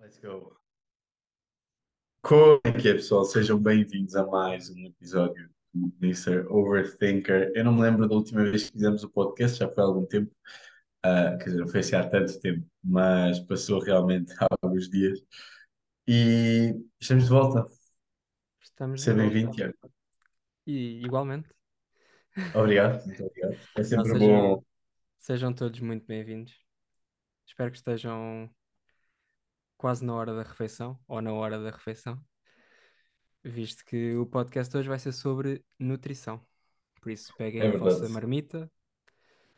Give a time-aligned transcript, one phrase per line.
[0.00, 0.56] Let's go.
[2.22, 3.24] Como é que é, pessoal?
[3.24, 6.46] Sejam bem-vindos a mais um episódio do Mr.
[6.48, 7.50] Overthinker.
[7.52, 10.06] Eu não me lembro da última vez que fizemos o podcast, já foi há algum
[10.06, 10.32] tempo,
[11.02, 15.18] ah, quer dizer, não foi assim há tanto tempo, mas passou realmente há alguns dias.
[16.06, 17.66] E estamos de volta.
[18.62, 19.50] Estamos de Seja bem-vindo.
[19.50, 19.74] Tiago.
[20.64, 21.48] E igualmente.
[22.54, 23.58] Obrigado, muito obrigado.
[23.76, 24.62] É sempre bom.
[25.18, 26.54] sejam todos muito bem-vindos.
[27.44, 28.48] Espero que estejam
[29.78, 32.20] quase na hora da refeição ou na hora da refeição,
[33.42, 36.44] visto que o podcast hoje vai ser sobre nutrição.
[37.00, 38.70] Por isso, peguem É a vossa marmita,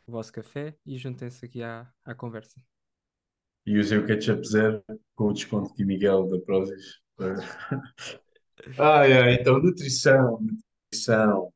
[0.05, 2.61] o vosso café e juntem-se aqui à, à conversa.
[3.65, 4.83] E usei o Ketchup Zero
[5.15, 7.01] com o desconto de Miguel da Prozis.
[8.77, 11.51] Ai, ai, então, nutrição, nutrição.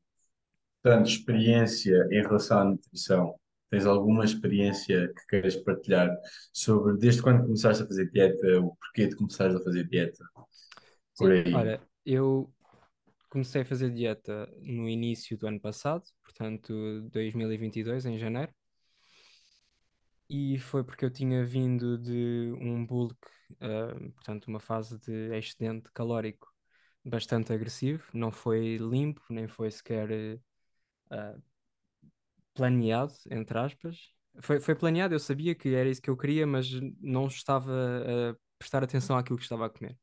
[0.82, 3.38] Portanto, experiência em relação à nutrição.
[3.76, 6.08] Tens alguma experiência que queiras partilhar
[6.50, 10.24] sobre desde quando começaste a fazer dieta, o porquê de começares a fazer dieta,
[11.18, 11.54] por Sim, aí?
[11.54, 12.50] olha, eu
[13.28, 16.72] comecei a fazer dieta no início do ano passado, portanto,
[17.10, 18.50] 2022, em janeiro.
[20.30, 23.18] E foi porque eu tinha vindo de um bulk,
[23.60, 26.50] ah, portanto, uma fase de excedente calórico
[27.04, 28.04] bastante agressivo.
[28.14, 30.40] Não foi limpo, nem foi sequer
[31.10, 31.36] ah,
[32.56, 33.96] planeado, entre aspas.
[34.40, 36.68] Foi, foi planeado, eu sabia que era isso que eu queria, mas
[37.00, 39.96] não estava a prestar atenção àquilo que estava a comer.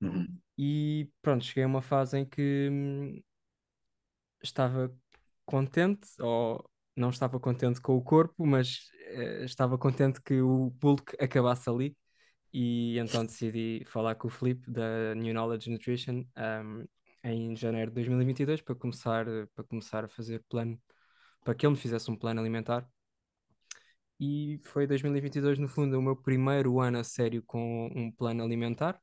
[0.00, 0.38] Uhum.
[0.58, 3.22] E pronto, cheguei a uma fase em que hum,
[4.42, 4.94] estava
[5.44, 6.64] contente, ou
[6.96, 11.96] não estava contente com o corpo, mas eh, estava contente que o bulk acabasse ali.
[12.52, 16.84] E então decidi falar com o Filipe da New Knowledge Nutrition um,
[17.24, 20.80] em janeiro de 2022 para começar, para começar a fazer plano,
[21.44, 22.88] para que ele me fizesse um plano alimentar.
[24.20, 29.00] E foi 2022, no fundo, o meu primeiro ano a sério com um plano alimentar.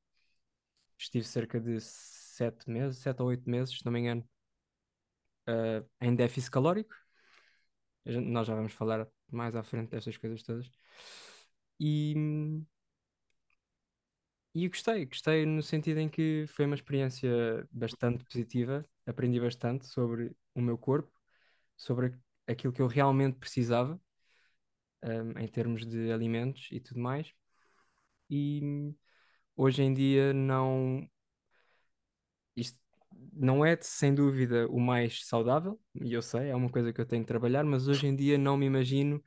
[0.97, 4.23] Estive cerca de sete meses, sete ou oito meses, se não me engano,
[5.47, 6.95] uh, em déficit calórico.
[8.05, 10.69] Gente- Nós já vamos falar mais à frente destas coisas todas.
[11.79, 12.13] E,
[14.53, 18.85] e gostei, gostei no sentido em que foi uma experiência bastante positiva.
[19.05, 21.11] Aprendi bastante sobre o meu corpo,
[21.77, 22.13] sobre
[22.47, 23.99] aquilo que eu realmente precisava,
[25.03, 27.31] um, em termos de alimentos e tudo mais.
[28.29, 28.93] E
[29.57, 31.07] hoje em dia não.
[32.55, 32.79] Isto
[33.33, 37.05] não é sem dúvida o mais saudável, e eu sei, é uma coisa que eu
[37.05, 39.23] tenho que trabalhar, mas hoje em dia não me imagino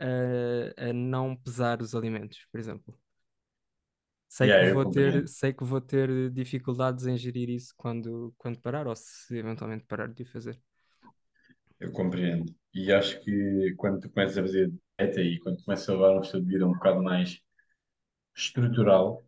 [0.00, 2.98] a, a não pesar os alimentos, por exemplo.
[4.36, 8.34] Sei que Yeah, eu vou ter, sei que vou ter dificuldades em gerir isso quando,
[8.36, 10.60] quando parar, ou se eventualmente parar de o fazer.
[11.80, 12.54] Eu compreendo.
[12.74, 16.20] E acho que quando tu começas a fazer dieta e quando começas a levar um
[16.20, 17.40] estilo de vida um bocado mais
[18.36, 19.24] estrutural,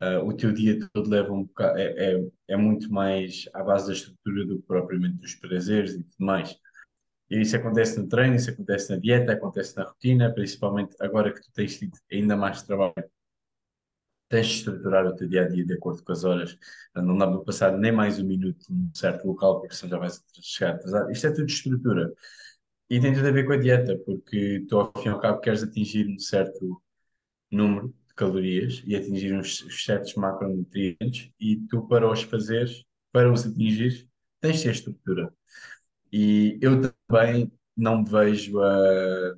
[0.00, 3.88] ah, o teu dia todo leva um bocado, é, é, é muito mais à base
[3.88, 6.56] da estrutura do que propriamente dos prazeres e tudo mais.
[7.28, 11.42] E isso acontece no treino, isso acontece na dieta, acontece na rotina, principalmente agora que
[11.42, 12.94] tu tens tido ainda mais trabalho,
[14.30, 16.56] tens de estruturar o teu dia a dia de acordo com as horas.
[16.94, 20.24] Não dá para passar nem mais um minuto num certo local, porque senão já vais
[20.40, 21.10] chegar atrasado.
[21.10, 22.12] Isto é tudo estrutura.
[22.88, 25.40] E tem tudo a ver com a dieta, porque tu, ao fim e ao cabo,
[25.40, 26.80] queres atingir um certo
[27.50, 33.46] número de calorias e atingir uns certos macronutrientes, e tu, para os fazeres, para os
[33.46, 34.08] atingir,
[34.40, 35.32] tens de ter estrutura.
[36.12, 39.36] E eu também não me vejo a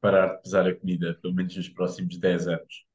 [0.00, 2.87] parar de pesar a comida, pelo menos nos próximos 10 anos.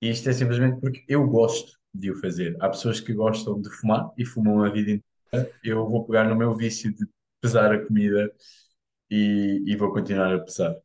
[0.00, 2.56] E isto é simplesmente porque eu gosto de o fazer.
[2.60, 5.52] Há pessoas que gostam de fumar e fumam a vida inteira.
[5.64, 7.06] Eu vou pegar no meu vício de
[7.40, 8.30] pesar a comida
[9.10, 10.76] e, e vou continuar a pesar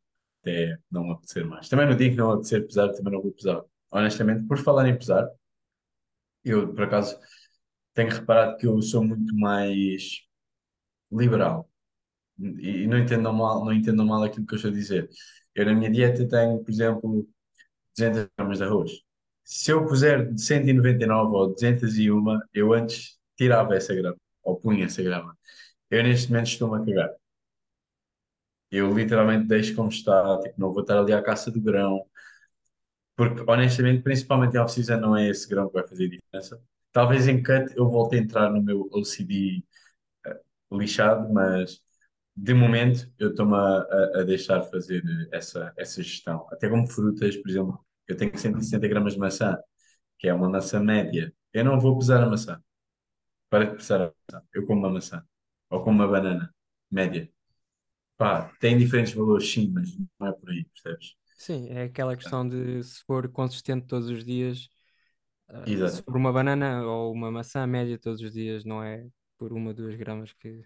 [0.42, 1.70] até não apetecer mais.
[1.70, 3.64] Também não digo que não apetecer pesar, também não vou pesar.
[3.92, 5.30] Honestamente, por falar em pesar,
[6.44, 7.18] eu por acaso
[7.94, 10.22] tenho reparado que eu sou muito mais
[11.12, 11.70] liberal.
[12.40, 15.10] E, e não entendam mal, não entendam mal aquilo que eu estou a dizer.
[15.56, 17.30] Eu na minha dieta tenho, por exemplo,
[18.01, 18.92] 200 gramas de arroz.
[19.44, 25.01] Se eu puser de 199 ou 201, eu antes tirava essa grama, ou punha essa
[25.03, 25.38] grama.
[25.92, 27.12] Eu neste momento estou-me a cagar.
[28.71, 32.06] Eu literalmente deixo como está, tipo, não vou estar ali à caça do grão,
[33.15, 36.62] porque honestamente, principalmente em off-season, não é esse grão que vai fazer diferença.
[36.92, 39.63] Talvez em cut eu volte a entrar no meu OCD
[40.27, 40.39] eh,
[40.71, 41.81] lixado, mas
[42.38, 46.47] de momento eu estou-me a- a deixar fazer essa, essa gestão.
[46.51, 49.58] Até como frutas, por exemplo, eu tenho 160 gramas de maçã,
[50.19, 51.34] que é uma maçã média.
[51.54, 52.62] Eu não vou pesar a maçã.
[53.50, 54.46] Para de pesar a maçã.
[54.54, 55.24] Eu como uma maçã.
[55.69, 56.54] Ou como uma banana
[56.92, 57.30] média.
[58.18, 61.16] Pá, tem diferentes valores, sim, mas não é por aí, percebes?
[61.38, 64.69] Sim, é aquela questão de se for consistente todos os dias,
[65.50, 66.04] ah, se Exato.
[66.04, 69.07] for uma banana ou uma maçã média todos os dias, não é
[69.38, 70.64] por uma, duas gramas que.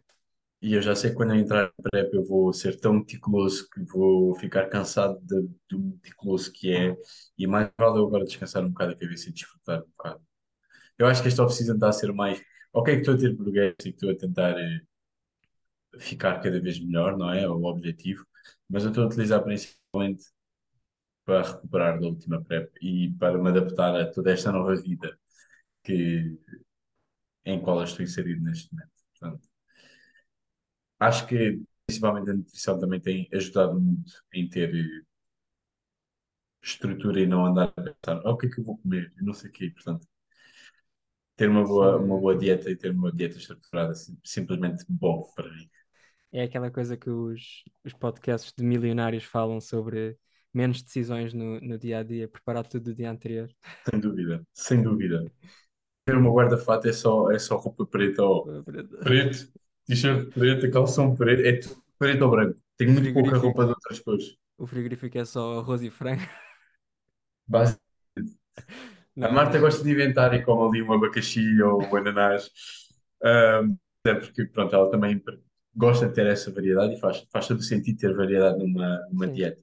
[0.65, 3.69] E eu já sei que quando eu entrar na prep eu vou ser tão meticuloso
[3.69, 6.97] que vou ficar cansado de- do meticuloso que é.
[7.37, 10.21] E mais vale eu agora descansar um bocado a cabeça e desfrutar um bocado.
[10.99, 12.41] Eu acho que esta off-season está a ser mais.
[12.73, 14.81] Ok, que estou a ter progresso e que estou a tentar eh,
[15.99, 17.43] ficar cada vez melhor, não é?
[17.43, 18.25] É O objetivo.
[18.69, 20.25] Mas eu estou a utilizar principalmente
[21.25, 25.17] para recuperar da última prep e para me adaptar a toda esta nova vida
[25.83, 26.37] que,
[27.45, 28.94] em qual eu estou inserido neste momento.
[30.99, 35.05] Acho que principalmente a nutrição também tem ajudado muito em ter eh,
[36.61, 39.13] estrutura e não andar a pensar, "Ah, o que é que eu vou comer?
[39.21, 39.69] Não sei o quê.
[39.69, 40.05] Portanto,
[41.37, 45.31] ter uma boa, uma boa dieta e ter uma dieta estruturada é sim- simplesmente bom
[45.35, 45.69] para mim.
[46.31, 50.17] é aquela coisa que os, os podcasts de milionários falam sobre
[50.53, 53.49] menos decisões no, no dia a dia, preparar tudo do dia anterior.
[53.89, 55.31] Sem dúvida, sem dúvida.
[56.05, 58.63] Ter uma guarda-fato é só, é só roupa preta ou
[59.03, 59.51] preto,
[59.87, 62.59] t-shirt preto, calção preto, é tudo preto ou branco.
[62.77, 64.37] Tenho muito pouca roupa de outras cores.
[64.57, 66.21] o frigorífico é só arroz e frango.
[69.19, 72.51] A Não, Marta mas gosta de inventar e come ali um abacaxi ou um ananás.
[73.23, 75.21] Ahm, é porque, pronto, ela também
[75.75, 79.27] gosta de ter essa variedade e faz, faz todo o sentido ter variedade numa, numa
[79.27, 79.61] sim, dieta.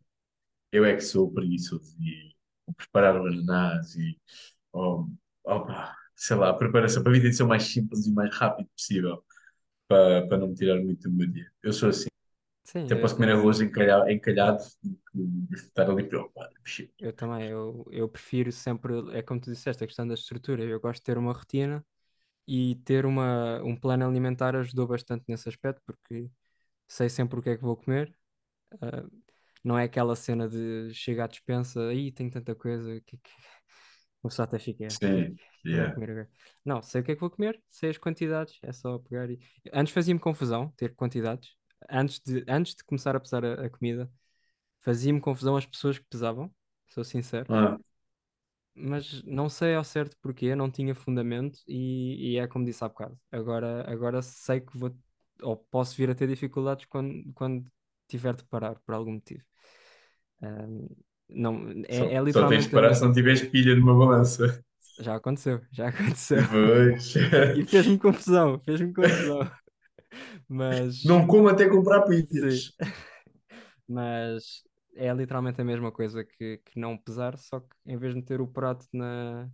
[0.72, 2.34] Eu é que sou preguiçoso e
[2.76, 4.18] preparar o ananás e,
[4.72, 5.06] oh,
[5.44, 8.34] opa, sei lá, a preparação para mim tem de ser o mais simples e mais
[8.36, 9.24] rápido possível
[9.92, 11.50] para, para não me tirar muito do meu dia.
[11.62, 12.08] Eu sou assim.
[12.64, 14.62] sim, Até eu, posso comer arroz encalhado, encalhado
[15.14, 16.54] e estar ali preocupado.
[16.98, 20.62] eu também, eu, eu prefiro sempre, é como tu disseste, a questão da estrutura.
[20.64, 21.84] Eu gosto de ter uma rotina
[22.48, 26.30] e ter uma, um plano alimentar ajudou bastante nesse aspecto, porque
[26.88, 28.14] sei sempre o que é que vou comer.
[28.82, 29.04] Ah,
[29.64, 33.30] não é aquela cena de chegar à despensa, aí tenho tanta coisa, que, que...
[34.22, 35.96] o até fica, é que Sim, yeah.
[36.64, 39.38] Não, sei o que é que vou comer, sei as quantidades, é só pegar e...
[39.72, 41.50] Antes fazia-me confusão ter quantidades.
[41.90, 44.10] Antes de, antes de começar a pesar a, a comida,
[44.80, 46.52] fazia-me confusão as pessoas que pesavam,
[46.88, 47.78] sou sincero Ah,
[48.74, 52.88] mas não sei ao certo porquê, não tinha fundamento e, e é como disse há
[52.88, 53.18] bocado.
[53.30, 54.96] Agora, agora sei que vou
[55.42, 57.66] ou posso vir a ter dificuldades quando, quando
[58.08, 59.42] tiver de parar por algum motivo.
[60.42, 60.88] Ahm,
[61.28, 64.62] não, é, só, é só tens de literalmente parar se não tiveres pilha numa balança.
[64.98, 66.48] Já aconteceu, já aconteceu.
[66.48, 67.14] Pois.
[67.54, 69.50] E fez-me confusão, fez-me confusão.
[70.48, 72.72] Mas Não como até comprar sim, pilhas.
[73.88, 74.62] mas
[74.94, 78.40] é literalmente a mesma coisa que, que não pesar, só que em vez de meter
[78.40, 79.48] o prato na,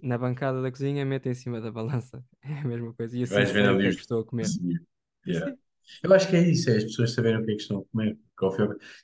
[0.00, 2.24] na bancada da cozinha, mete em cima da balança.
[2.42, 3.16] É a mesma coisa.
[3.18, 3.96] E assim Vais vendo ali é os.
[3.96, 4.46] que estou a comer.
[5.26, 5.56] Yeah.
[6.02, 7.84] Eu acho que é isso, é as pessoas saberem o que é que estão a
[7.86, 8.18] comer.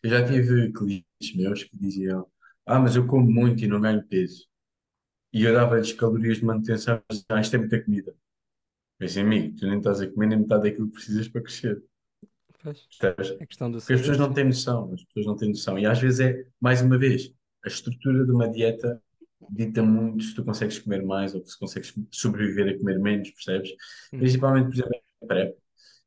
[0.02, 2.26] Eu já tive clientes meus que diziam:
[2.66, 4.46] Ah, mas eu como muito e não ganho peso.
[5.32, 8.14] E eu dava-lhes calorias de manutenção, mas ah, isto é muita comida.
[9.00, 11.82] Disse, amigo, tu nem estás a comer nem metade daquilo que precisas para crescer.
[12.62, 13.38] Pois, Percebes?
[13.38, 14.34] é questão do Porque as pessoas saber, não sim.
[14.34, 15.78] têm noção, as pessoas não têm noção.
[15.78, 17.32] E às vezes é, mais uma vez,
[17.64, 19.02] a estrutura de uma dieta
[19.50, 23.70] dita muito se tu consegues comer mais ou se consegues sobreviver a comer menos, percebes?
[24.12, 25.58] Uhum, Principalmente, por exemplo, na prep,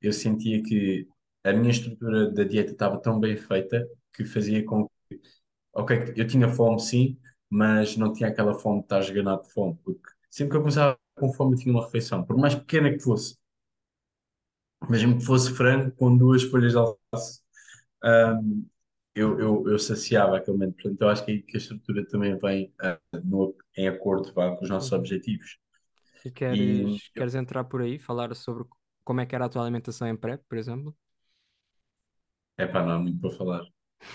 [0.02, 1.08] eu sentia que
[1.44, 5.22] a minha estrutura da dieta estava tão bem feita que fazia com que,
[5.74, 7.18] ok, eu tinha fome sim,
[7.50, 11.00] mas não tinha aquela fome de estar esganado de fome, porque sempre que eu começava
[11.16, 13.38] com fome eu tinha uma refeição, por mais pequena que fosse,
[14.90, 17.42] mesmo que fosse frango com duas folhas de alface
[18.04, 18.66] um,
[19.16, 20.76] eu, eu, eu saciava aquele momento.
[20.76, 24.56] Portanto, eu acho que, é que a estrutura também vem ah, no- em acordo vá,
[24.56, 24.94] com os nossos uhum.
[24.94, 25.58] objetivos.
[26.26, 28.66] E E queres, eu, queres entrar por aí, falar sobre
[29.12, 30.96] como é que era a tua alimentação em prep, por exemplo?
[32.58, 33.64] epá, não há muito para falar.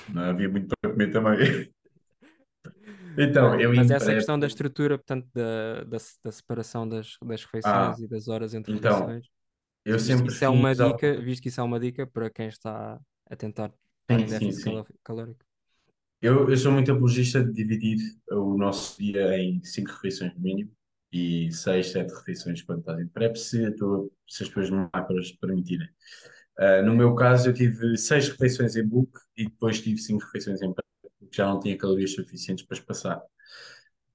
[0.08, 1.72] Não havia muito para comer também.
[3.18, 4.14] Então, Mas, eu mas essa prep.
[4.14, 8.54] questão da estrutura, portanto, da, da, da separação das, das refeições Ah, e das horas
[8.54, 9.26] entre então, refeições,
[9.84, 12.30] eu visto que sempre isso é uma dica, visto que isso é uma dica para
[12.30, 13.00] quem está
[13.30, 13.72] a tentar
[14.16, 14.64] em sim, déficit
[15.04, 15.44] calórico.
[16.20, 17.98] Eu, eu sou muito apologista de dividir
[18.30, 20.70] o nosso dia em cinco refeições no mínimo
[21.48, 25.88] e seis, sete refeições quando estás em prep, se, tua- se as tuas macros permitirem.
[26.58, 30.62] Uh, no meu caso, eu tive seis refeições em bulk e depois tive cinco refeições
[30.62, 30.86] em prep,
[31.20, 33.22] porque já não tinha calorias suficientes para espaçar.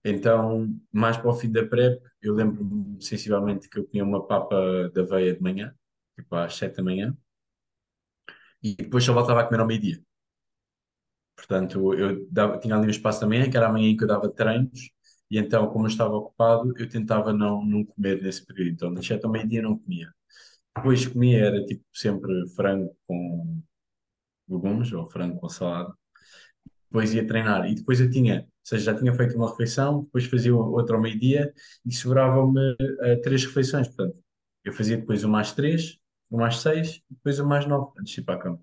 [0.03, 4.89] Então, mais para o fim da prep, eu lembro-me sensivelmente que eu comia uma papa
[4.93, 5.73] de aveia de manhã,
[6.15, 7.15] tipo às sete da manhã,
[8.63, 10.01] e depois só voltava a comer ao meio-dia.
[11.35, 14.03] Portanto, eu dava- tinha ali um espaço da manhã, que era a manhã em que
[14.03, 14.89] eu dava treinos,
[15.31, 18.73] e então, como eu estava ocupado, eu tentava não, não comer nesse período.
[18.73, 20.13] Então, sete ao meio-dia não comia.
[20.75, 23.61] Depois comia, era tipo sempre frango com
[24.49, 25.93] legumes ou frango com salada.
[26.89, 27.65] depois ia treinar.
[27.69, 31.01] E depois eu tinha, ou seja, já tinha feito uma refeição, depois fazia outra ao
[31.01, 31.53] meio-dia
[31.85, 33.87] e sobrava-me eh, três refeições.
[33.87, 34.17] Portanto,
[34.63, 35.97] eu fazia depois uma às três,
[36.29, 38.59] uma às seis e depois uma às nove, antes de ir para a cama.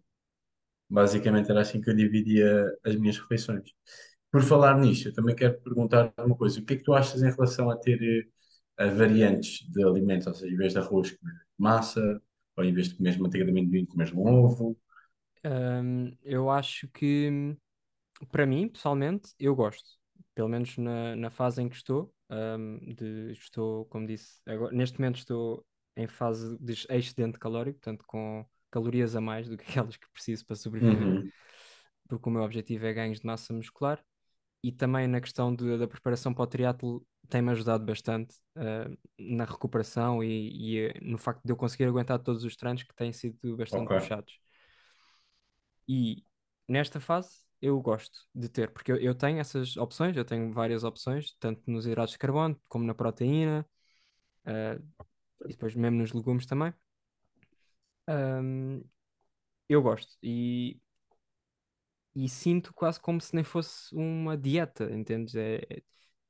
[0.90, 3.70] Basicamente era assim que eu dividia as minhas refeições.
[4.30, 6.60] Por falar nisto, eu também quero perguntar uma coisa.
[6.60, 8.30] O que é que tu achas em relação a ter
[8.78, 10.26] eh, variantes de alimentos?
[10.26, 12.20] Ou seja, em vez de arroz, comer massa,
[12.56, 14.76] ou em vez de comer manteiga de amendoim, comer um ovo?
[15.44, 17.56] Hum, eu acho que,
[18.30, 19.98] para mim, pessoalmente, eu gosto.
[20.34, 22.14] Pelo menos na, na fase em que estou.
[22.30, 25.66] hum, de, estou, como disse, agora, neste momento estou
[25.96, 30.46] em fase de excedente calórico, portanto, com calorias a mais do que aquelas que preciso
[30.46, 31.32] para sobreviver, Uhum,
[32.08, 34.04] porque o meu objetivo é ganhos de massa muscular.
[34.62, 38.88] E também na questão de- da preparação para o triatlo tem-me ajudado bastante eh,
[39.18, 42.94] na recuperação e, e, eh, no facto de eu conseguir aguentar todos os treinos que
[42.94, 43.92] têm sido bastante ok.
[43.92, 44.40] puxados.
[45.88, 46.24] E
[46.68, 50.84] nesta fase eu gosto de ter, porque eu, eu tenho essas opções, eu tenho várias
[50.84, 53.66] opções, tanto nos hidratos de carbono como na proteína,
[54.46, 54.80] eh,
[55.46, 56.72] e depois mesmo nos legumes também.
[58.06, 58.82] Ahm,
[59.68, 60.80] eu gosto e,
[62.24, 65.34] e sinto quase como se nem fosse uma dieta, entendes?
[65.34, 65.82] É, é-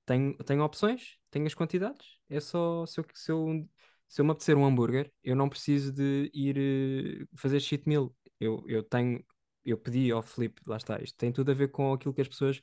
[0.07, 3.69] tenho, tenho opções, tenho as quantidades, é só se eu, se eu,
[4.09, 8.15] se eu me apetecer um hambúrguer, eu não preciso de ir eh, fazer cheat meal.
[8.41, 9.25] Eu, eu tenho,
[9.65, 12.29] eu pedi ao Felipe, lá está, isto tem tudo a ver com aquilo que as
[12.29, 12.63] pessoas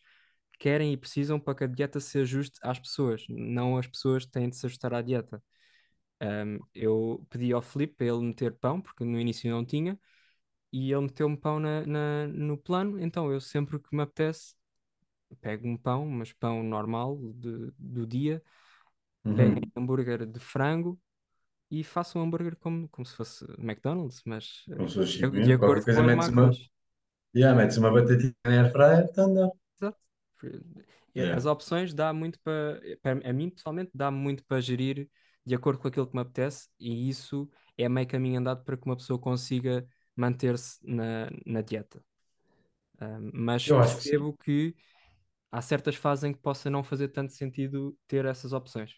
[0.60, 4.50] querem e precisam para que a dieta se ajuste às pessoas, não as pessoas têm
[4.50, 5.44] de se ajustar à dieta.
[6.22, 10.00] Um, eu pedi ao Felipe para ele meter pão, porque no início não tinha,
[10.76, 14.56] e ele meteu-me pão na, na- no plano, então eu sempre que me apetece,
[15.42, 18.44] pego um pão, mas pão normal de- do dia,
[19.36, 19.72] pego Uhum.
[19.78, 21.00] um hambúrguer de frango
[21.72, 25.88] e faço um hambúrguer como, como se fosse McDonald's, mas eh, fosse de, de acordo
[25.90, 26.52] com coisa metes uma,
[27.36, 29.26] yeah, metes uma batatinha na air fryer, está.
[29.78, 30.00] Exato.
[31.16, 31.36] Yeah.
[31.36, 35.10] As opções dá muito para, para a mim pessoalmente dá muito para gerir
[35.46, 38.86] de acordo com aquilo que me apetece e isso é meio caminho andado para que
[38.86, 42.04] uma pessoa consiga manter-se na, na dieta.
[43.02, 44.76] Um, mas Eu acho que percebo que
[45.52, 48.96] há certas fases em que possa não fazer tanto sentido ter essas opções.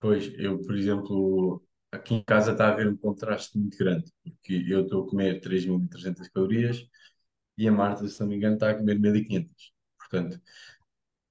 [0.00, 4.64] Pois, eu, por exemplo, aqui em casa está a haver um contraste muito grande, porque
[4.68, 6.86] eu estou a comer 3.300 calorias
[7.58, 9.72] e a Marta, se não me engano, está a comer 1.500.
[9.98, 10.40] Portanto,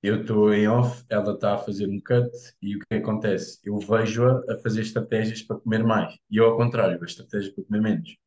[0.04, 3.60] eu estou em off, ela está a fazer um cut e o que acontece?
[3.66, 7.64] Eu vejo-a a fazer estratégias para comer mais e eu, ao contrário, a estratégia para
[7.66, 8.18] comer menos.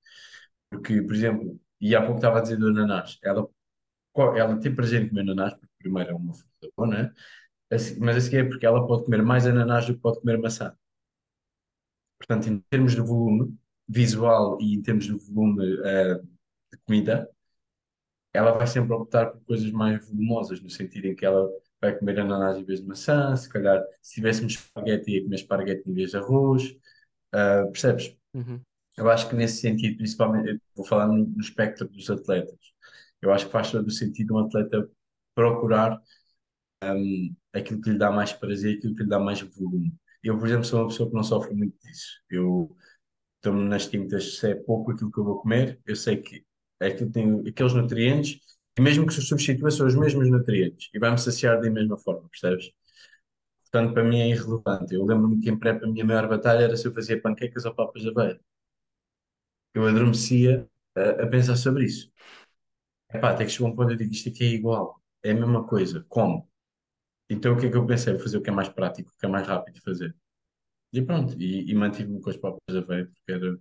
[0.76, 3.48] Porque, por exemplo, e há pouco estava a dizer do ananás, ela,
[4.36, 7.14] ela tem prazer em comer ananás, porque primeiro é uma fruta boa, né?
[7.70, 10.74] Assim- Mas assim é porque ela pode comer mais ananás do que pode comer maçã.
[12.18, 13.56] Portanto, em termos de volume
[13.88, 16.14] visual e em termos de volume eh,
[16.72, 17.30] de comida,
[18.32, 21.48] ela vai sempre optar por coisas mais volumosas, no sentido em que ela
[21.80, 25.88] vai comer ananás em vez de maçã, se calhar, se tivéssemos esparguete, ia comer esparguete
[25.88, 26.76] em vez de arroz,
[27.32, 28.16] Ah, percebes?
[28.34, 28.65] Uhum.
[28.96, 32.58] Eu acho que nesse sentido, principalmente, vou falar no, no espectro dos atletas,
[33.20, 34.88] eu acho que faz todo o sentido um atleta
[35.34, 36.00] procurar
[37.52, 39.94] aquilo que lhe dá mais prazer, aquilo que lhe dá mais volume.
[40.22, 42.20] Eu, por exemplo, sou uma pessoa que não sofre muito disso.
[42.30, 42.76] Eu
[43.36, 46.44] estou-me nas tintas se é pouco aquilo que eu vou comer, eu sei que
[46.80, 48.40] aquilo tem aqueles nutrientes,
[48.78, 52.28] e mesmo que se substitua, são os mesmos nutrientes, e vai-me saciar da mesma forma,
[52.30, 52.70] percebes?
[53.64, 54.94] Portanto, para mim é irrelevante.
[54.94, 57.74] Eu lembro-me que em prep a minha maior batalha era se eu fazia panquecas ou
[57.74, 58.40] papas de aveia.
[59.76, 60.66] Eu adormecia
[60.96, 62.10] a, a pensar sobre isso.
[63.12, 65.66] Epá, até que chegou um ponto eu digo, isto aqui é igual, é a mesma
[65.66, 66.48] coisa, como?
[67.30, 68.14] Então o que é que eu pensei?
[68.14, 70.16] Vou fazer o que é mais prático, o que é mais rápido de fazer.
[70.92, 73.58] E pronto, e, e mantive-me com as papas de aveia, porque era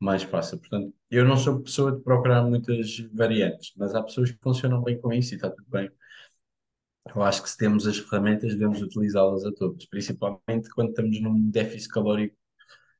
[0.00, 0.58] mais fácil.
[0.60, 5.00] Portanto, eu não sou pessoa de procurar muitas variantes, mas há pessoas que funcionam bem
[5.00, 5.90] com isso e está tudo bem.
[7.14, 11.50] Eu acho que se temos as ferramentas, devemos utilizá-las a todos, principalmente quando estamos num
[11.50, 12.36] déficit calórico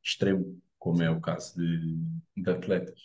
[0.05, 1.99] extremo, como é o caso de,
[2.39, 3.01] de atletas.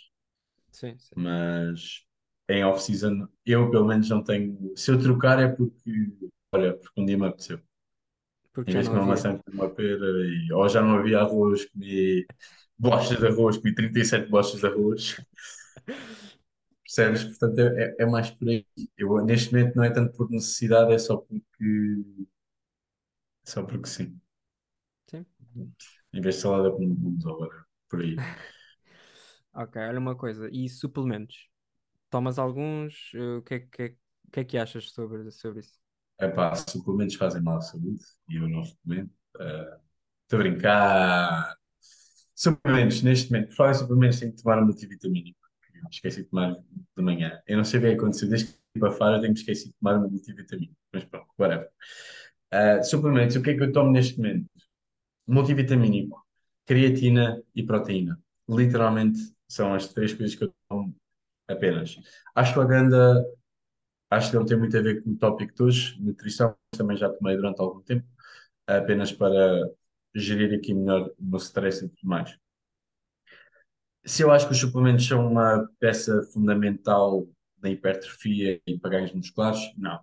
[0.72, 1.16] sim, sim.
[1.16, 2.04] Mas
[2.50, 4.74] em off-season, eu pelo menos não tenho.
[4.78, 5.92] Se eu trocar é porque,
[6.52, 7.60] olha, porque um dia me apeteceu.
[8.54, 11.66] Porque Em vez de comer uma maçã, uma pera, e, ou já não havia arroz,
[11.70, 12.26] comi
[12.78, 15.18] bolachas de arroz, comi 37 bolachas de arroz.
[16.84, 17.24] Percebes?
[17.26, 18.66] Portanto, é, é é mais por aí.
[18.98, 21.46] Eu, neste momento não é tanto por necessidade, é só porque,
[23.44, 24.20] só porque sim.
[25.10, 25.26] Sim.
[26.14, 27.65] Em vez de salada com legumes ou whatever,
[27.96, 28.26] por aí.
[29.54, 30.50] Ok, olha uma coisa.
[30.52, 31.50] E suplementos?
[32.10, 33.12] Tomas alguns?
[33.16, 33.90] Eh, O que é que,
[34.32, 35.80] que é que achas sobre, sobre isso?
[36.20, 38.00] Epá, suplementos fazem mal à saúde
[38.30, 39.12] e eu não recomendo.
[40.24, 41.56] Estou a brincar.
[42.36, 45.40] Suplementos, neste momento, por falar em suplementos, tenho que tomar um multivitamínico.
[45.92, 47.42] Esqueci de tomar de manhã.
[47.48, 48.30] Eu não sei o que é aconteceu.
[48.30, 50.74] Desde que abafar, eu tenho que esquecer de tomar uma multivitamina.
[50.94, 51.70] Mas pronto, whatever.
[52.54, 54.50] Uh, suplementos, o que é que eu tomo neste momento?
[55.28, 56.25] Multivitamínico,
[56.66, 58.20] creatina e proteína.
[58.48, 60.96] Literalmente são as três coisas que eu tomo
[61.48, 61.98] apenas.
[62.36, 63.24] Ashwagandha,
[64.10, 67.10] acho que não tem muito a ver com o tópico de hoje, nutrição, também já
[67.10, 68.08] tomei durante algum tempo,
[68.68, 69.70] apenas para
[70.16, 72.38] gerir aqui melhor o meu stress e tudo mais.
[74.06, 77.28] Se eu acho que os suplementos são uma peça fundamental
[77.62, 80.00] na hipertrofia e para ganhos musculares, não.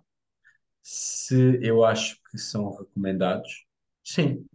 [0.81, 3.65] Se eu acho que são recomendados,
[4.03, 4.45] sim.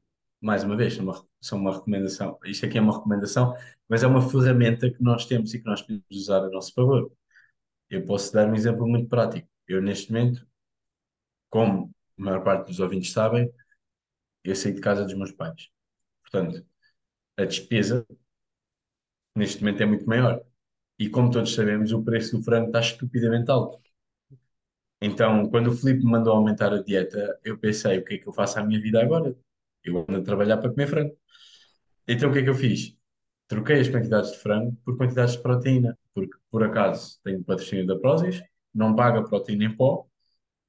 [0.40, 2.38] Mais uma vez, são uma, são uma recomendação.
[2.44, 3.54] Isto aqui é uma recomendação,
[3.88, 7.12] mas é uma ferramenta que nós temos e que nós podemos usar a nosso favor.
[7.90, 9.48] Eu posso dar um exemplo muito prático.
[9.68, 10.46] Eu, neste momento,
[11.50, 13.52] como a maior parte dos ouvintes sabem,
[14.44, 15.68] eu saí de casa dos meus pais.
[16.22, 16.66] Portanto,
[17.38, 18.06] a despesa
[19.34, 20.44] neste momento é muito maior.
[20.98, 23.80] E como todos sabemos, o preço do frango está estupidamente alto.
[25.00, 28.28] Então, quando o Filipe me mandou aumentar a dieta, eu pensei, o que é que
[28.28, 29.36] eu faço à minha vida agora?
[29.88, 31.16] Eu ando a trabalhar para comer frango.
[32.06, 32.96] Então, o que é que eu fiz?
[33.48, 37.98] Troquei as quantidades de frango por quantidades de proteína, porque por acaso tenho patrocínio da
[37.98, 38.42] Prozis,
[38.74, 40.06] não paga proteína em pó,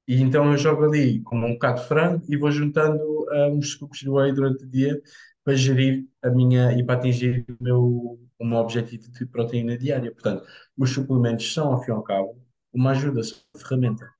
[0.08, 3.72] e então eu jogo ali com um bocado de frango e vou juntando uh, uns
[3.72, 5.00] scoops de whey durante o dia
[5.44, 10.12] para gerir a minha e para atingir o meu, o meu objetivo de proteína diária.
[10.12, 10.44] Portanto,
[10.76, 12.40] os suplementos são, ao fim e ao cabo,
[12.72, 14.10] uma ajuda, são uma ferramenta.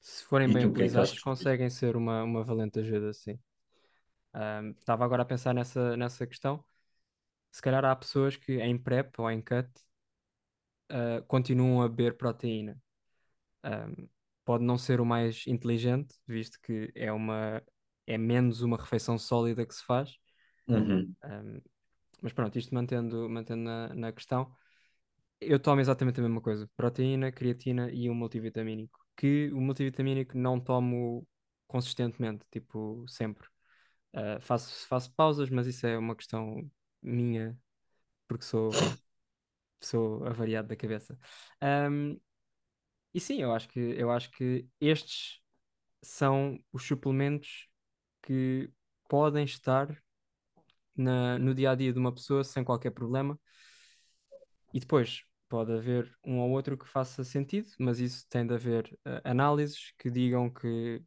[0.00, 1.20] Se forem E bem é utilizados, achas?
[1.20, 3.38] conseguem ser uma, uma valente ajuda, sim.
[4.36, 6.64] Ahm, Estava agora a pensar nessa, nessa questão.
[7.52, 9.68] Se calhar há pessoas que em prep ou em cut
[10.88, 12.80] ah, continuam a beber proteína.
[13.64, 14.08] Ahm,
[14.44, 17.62] pode não ser o mais inteligente, visto que é uma
[18.06, 20.16] é menos uma refeição sólida que se faz.
[20.68, 21.60] Uhum, Ahm,
[22.22, 24.52] mas pronto, isto mantendo, mantendo na, na questão,
[25.40, 29.00] eu tomo exatamente a mesma coisa: proteína, creatina e um multivitamínico.
[29.16, 31.26] Que o multivitamínico não tomo
[31.68, 33.48] consistentemente, tipo, sempre.
[34.16, 36.70] Ah, faço, faço pausas, mas isso é uma questão
[37.02, 37.58] minha,
[38.28, 38.98] porque sou,
[39.80, 41.18] sou avariado da cabeça.
[41.60, 42.16] Ahm,
[43.14, 45.40] e sim, eu acho que, eu acho que estes
[46.02, 47.68] são os suplementos
[48.22, 48.70] que
[49.08, 49.88] podem estar
[50.96, 53.38] na, no dia a dia de uma pessoa sem qualquer problema.
[54.72, 58.98] E depois pode haver um ou outro que faça sentido, mas isso tem de haver
[59.04, 61.02] ah, análises que digam que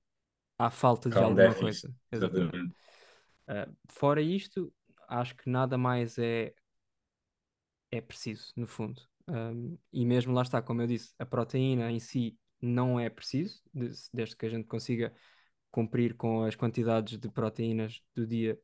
[0.58, 1.94] há falta de um alguma déficit, coisa.
[2.12, 2.60] Exatamente.
[2.60, 2.76] exatamente.
[3.50, 4.74] Ah, fora isto,
[5.10, 6.54] acho que nada mais é,
[7.92, 9.02] é preciso, no fundo.
[9.28, 13.62] Um, e mesmo lá está, como eu disse, a proteína em si não é preciso,
[13.74, 15.14] des- desde que a gente consiga
[15.72, 18.60] cumprir com as quantidades de proteínas do dia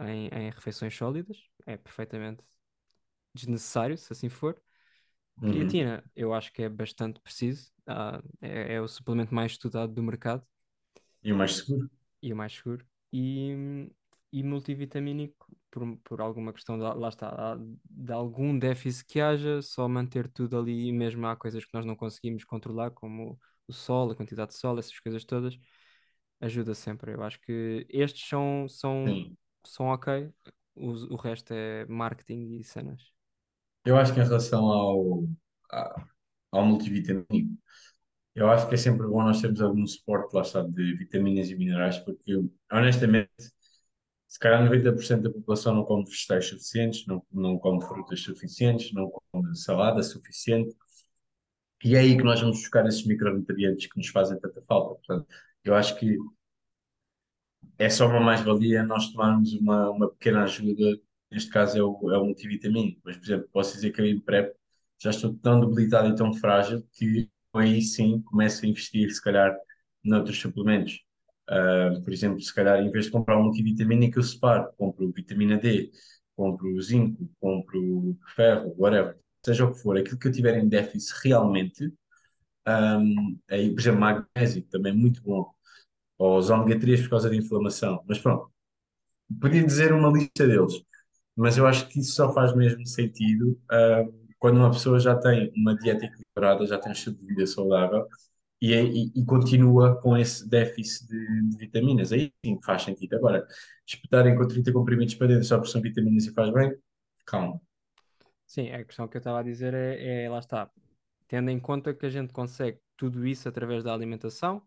[0.00, 2.42] em, em refeições sólidas, é perfeitamente
[3.34, 4.60] desnecessário, se assim for.
[5.42, 5.80] Uhum.
[5.80, 10.02] Creatina, eu acho que é bastante preciso, ah, é, é o suplemento mais estudado do
[10.02, 10.46] mercado
[11.24, 11.88] E o mais seguro?
[12.22, 12.86] e o mais seguro.
[13.12, 13.88] E,
[14.32, 17.56] e multivitamínico, por, por alguma questão, de, lá está,
[17.90, 21.84] de algum déficit que haja, só manter tudo ali, e mesmo há coisas que nós
[21.86, 23.38] não conseguimos controlar, como
[23.68, 25.56] o sol, a quantidade de sol, essas coisas todas,
[26.40, 27.12] ajuda sempre.
[27.14, 29.36] Eu acho que estes são, são, Sim.
[29.66, 30.32] são ok,
[30.74, 33.02] o, o resto é marketing e cenas.
[33.84, 35.24] Eu acho que em relação ao,
[35.72, 36.06] a-
[36.52, 37.56] ao multivitamínico,
[38.34, 41.56] eu acho que é sempre bom nós termos algum suporte, lá está, de vitaminas e
[41.56, 42.34] minerais, porque
[42.72, 43.30] honestamente,
[44.40, 49.56] calhar 90% da população não come vegetais suficientes, não, não come frutas suficientes, não come
[49.56, 50.74] salada suficiente,
[51.84, 54.94] e é aí que nós vamos buscar esses micronutrientes que nos fazem tanta falta.
[54.96, 55.26] Portanto,
[55.64, 56.16] eu acho que
[57.78, 61.00] é só uma mais-valia nós tomarmos uma, uma pequena ajuda,
[61.30, 64.20] neste caso é o, é o multivitamínico, mas, por exemplo, posso dizer que eu em
[64.20, 64.54] PrEP
[64.98, 69.56] já estou tão debilitado e tão frágil que aí sim começo a investir, se calhar,
[70.04, 71.00] noutros suplementos.
[71.48, 75.58] Ah, por exemplo, se calhar, em vez de comprar um multivitamínico, eu separo, compro vitamina
[75.58, 75.90] D,
[76.36, 81.12] compro zinco, compro ferro, whatever, seja o que for, aquilo que eu tiver em déficit
[81.24, 81.92] realmente,
[82.66, 82.98] ah,
[83.50, 85.52] aí, por exemplo, magnésio, também é muito bom
[86.18, 88.04] ou os ômega 3 por causa da inflamação.
[88.08, 88.50] Mas pronto,
[89.40, 90.74] podia dizer uma lista deles,
[91.36, 94.04] mas eu acho que isso só faz mesmo sentido ah,
[94.38, 98.06] quando uma pessoa já tem uma dieta equilibrada, já tem um estilo de vida saudável
[98.60, 102.12] e, é- e- e continua com esse déficit de, de vitaminas.
[102.12, 103.16] Aí sim faz sentido.
[103.16, 103.46] Agora,
[103.86, 106.72] espetarem com 30 comprimidos para dentro só porque são vitaminas e faz bem,
[107.26, 107.60] calma.
[108.46, 110.70] Sim, a questão que eu estava a dizer é, é, lá está,
[111.28, 114.62] tendo em conta que a gente consegue tudo isso através da alimentação,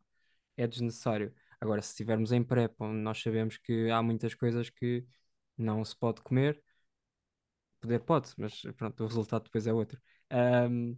[0.58, 1.34] é desnecessário.
[1.62, 2.44] Agora, se estivermos em
[2.80, 5.06] onde nós sabemos que há muitas coisas que
[5.58, 6.62] não se pode comer,
[7.82, 10.00] poder pode, mas pronto, o resultado depois é outro.
[10.30, 10.96] Ahm,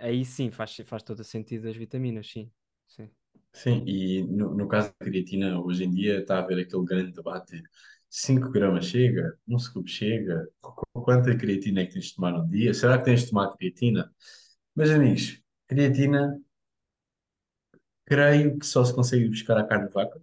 [0.00, 2.50] aí sim faz, faz todo o sentido as vitaminas, sim.
[2.86, 3.10] Sim,
[3.52, 7.12] Sim, e no, no caso da creatina, hoje em dia está a haver aquele grande
[7.12, 7.62] debate:
[8.08, 9.36] 5 gramas chega?
[9.46, 10.48] Um scoop chega?
[10.60, 12.72] Qu- Quanta creatina é que tens de tomar no dia?
[12.74, 14.12] Será que tens de tomar creatina?
[14.76, 16.40] Meus amigos, creatina,
[18.06, 20.20] creio que só se consegue buscar a carne de vaca,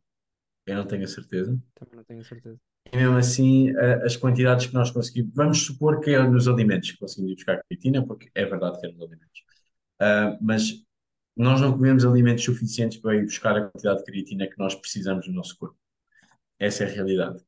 [0.67, 1.57] eu não tenho a certeza.
[1.75, 2.59] também não tenho certeza.
[2.91, 6.91] E mesmo assim, a- as quantidades que nós conseguimos, vamos supor que é nos alimentos
[6.91, 9.41] que conseguimos buscar creatina, porque é verdade que é nos alimentos.
[9.99, 10.83] Ah, mas
[11.35, 15.27] nós não comemos alimentos suficientes para ir buscar a quantidade de creatina que nós precisamos
[15.27, 15.77] no nosso corpo.
[16.59, 17.43] Essa é a realidade.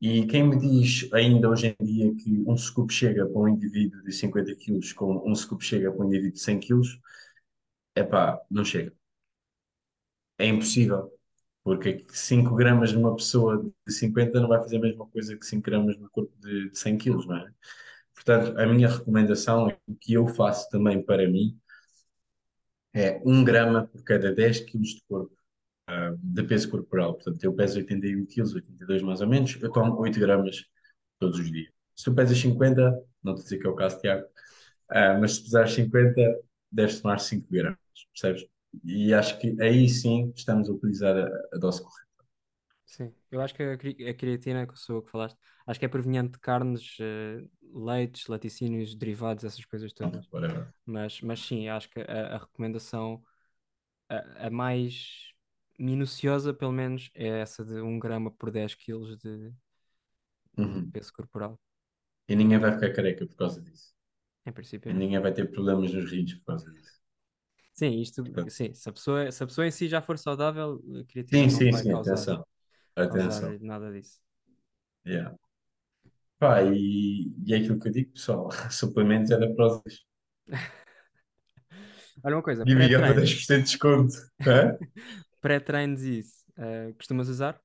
[0.00, 4.02] E quem me diz ainda hoje em dia que um scoop chega para um indivíduo
[4.04, 7.00] de 50 quilos, com um scoop chega para um indivíduo de 100 quilos,
[7.96, 8.92] epá, não chega.
[10.38, 11.10] É impossível.
[11.64, 15.62] Porque 5 gramas numa pessoa de 50 não vai fazer a mesma coisa que 5
[15.64, 17.52] gramas no corpo de, de 100 quilos, não é?
[18.14, 21.58] Portanto, a minha recomendação, é o que eu faço também para mim,
[22.94, 25.36] é um grama por cada 10 quilos de corpo,
[25.86, 27.14] ah, de peso corporal.
[27.14, 30.64] Portanto, eu peso 81 quilos, 82 mais ou menos, eu tomo 8 gramas
[31.18, 31.70] todos os dias.
[31.96, 34.26] Se tu pesas 50, não a dizer que é o caso, Tiago,
[34.90, 36.20] ah, mas se pesares 50,
[36.70, 37.78] deves tomar 5 gramas,
[38.12, 38.46] percebes?
[38.84, 42.11] E acho que aí sim estamos a utilizar a, a dose correta.
[42.92, 45.86] Sim, eu acho que a, cre- a creatina, que sou o que falaste, acho que
[45.86, 47.42] é proveniente de carnes, eh,
[47.74, 50.28] leites, laticínios, derivados, essas coisas Pronto, todas.
[50.30, 50.72] whatever.
[50.86, 53.22] Mas, mas sim, acho que a, a recomendação,
[54.08, 55.32] a, a mais
[55.78, 59.54] minuciosa, pelo menos, é essa de um grama por 10 quilos de, de
[60.58, 60.92] Uhum.
[60.92, 61.58] peso corporal.
[62.28, 63.94] E ninguém vai ficar careca por causa disso.
[64.46, 65.00] Em princípio, E não.
[65.00, 67.00] ninguém vai ter problemas nos rins por causa disso.
[67.74, 70.80] Sim, isto, Portanto, sim, se a pessoa, se a pessoa em si já for saudável,
[71.00, 72.44] a creatina sim, não sim, vai sim, causar, atenção.
[72.96, 73.58] Atenção.
[73.60, 74.20] nada disso.
[75.04, 75.30] Yeah.
[76.38, 80.04] Pá, e, e é aquilo que eu digo, pessoal, suplementos é da Prozis.
[82.22, 83.46] Olha uma coisa, E Miguel para dez por pré-treinos.
[83.46, 84.14] cento de desconto.
[84.46, 84.76] Hã?
[85.40, 86.44] Pré-treinos e isso.
[86.56, 87.56] eh, costumas usar?
[87.56, 87.60] O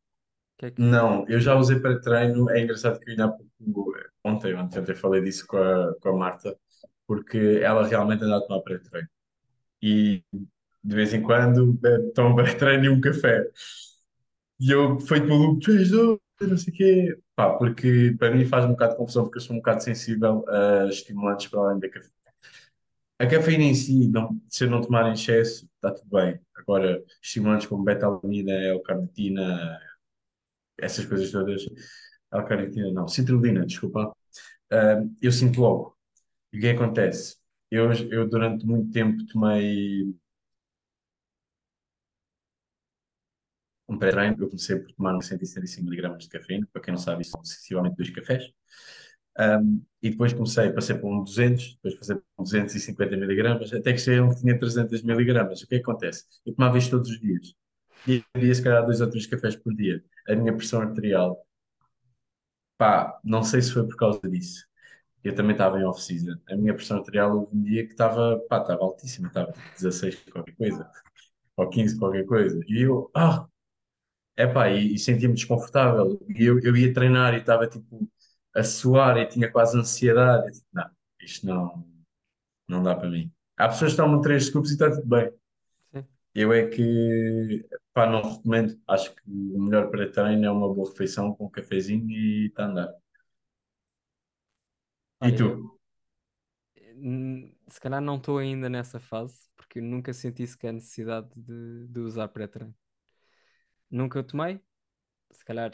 [0.57, 0.77] que é que.
[0.77, 2.49] Não, eu já usei para treino.
[2.51, 6.09] É engraçado que eu ainda há pouco, ontem, ontem até falei disso com a, com
[6.09, 6.55] a Marta,
[7.07, 9.07] porque ela realmente anda a tomar pré-treino.
[9.81, 10.23] E
[10.83, 13.45] de vez em quando eh, toma pré-treino e um café.
[14.59, 17.19] E eu, feito maluco, tu és doido, não sei o quê.
[17.35, 20.43] Pá, porque para mim faz um bocado de confusão, porque eu sou um bocado sensível
[20.49, 22.09] a estimulantes para além da café.
[23.19, 26.39] A cafeína em si, não, se eu não tomar em excesso, está tudo bem.
[26.55, 29.79] Agora, estimulantes como beta-alanina, L-carnitina,
[30.77, 31.65] essas coisas todas,
[32.31, 34.15] L-carnitina não, citrulina, desculpa,
[34.71, 35.97] ah, eu sinto logo.
[36.53, 37.37] E o é que acontece?
[37.71, 40.13] Eu, eu durante muito tempo tomei
[43.87, 47.31] um pré-treino, eu comecei por tomar 175 miligramas de cafeína, para quem não sabe, isso
[47.31, 48.51] são sensivelmente dois cafés.
[49.39, 53.93] Um, e depois comecei, passei para um 200, depois passei para um 250 miligramas, até
[53.93, 55.61] que cheguei a um que tinha 300 miligramas.
[55.61, 56.25] O que é que acontece?
[56.45, 57.53] Eu tomava isto todos os dias.
[58.07, 60.03] E bebia se calhar dois ou três cafés por dia.
[60.27, 61.37] A minha pressão arterial,
[62.77, 64.65] pá, não sei se foi por causa disso.
[65.23, 66.37] Eu também estava em off-season.
[66.49, 70.15] A minha pressão arterial houve um dia que estava, pá, estava altíssima, estava tipo 16
[70.31, 70.89] qualquer coisa,
[71.57, 72.59] ou 15 qualquer coisa.
[72.67, 73.47] E eu, ah,
[74.37, 76.19] epá, e, e sentia-me desconfortável.
[76.29, 78.07] E eu, eu ia treinar e estava tipo
[78.55, 80.47] a suar e tinha quase ansiedade.
[80.47, 80.89] Eu, tipo, não,
[81.21, 81.87] isto não,
[82.67, 83.31] não dá para mim.
[83.57, 85.31] Há pessoas que tomam três scoops e está tudo bem.
[85.93, 86.05] Sim.
[86.35, 88.79] Eu é que, pá, não recomendo.
[88.87, 92.65] Acho que o melhor para treino é uma boa refeição com um cafezinho e está
[92.65, 92.93] a andar.
[95.21, 95.77] E Olha, tu?
[97.69, 101.99] se calhar não estou ainda nessa fase, porque eu nunca senti sequer necessidade de, de
[101.99, 102.73] usar pré-treino.
[103.89, 104.61] Nunca tomei,
[105.31, 105.71] se calhar